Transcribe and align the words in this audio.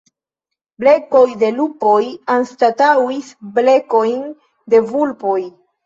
Blekoj 0.83 1.21
de 1.43 1.51
lupoj 1.59 1.93
anstataŭis 2.39 3.31
blekojn 3.61 4.29
de 4.75 4.85
vulpoj. 4.93 5.43